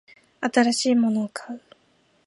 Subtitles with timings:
[0.41, 1.61] 新しいものを買う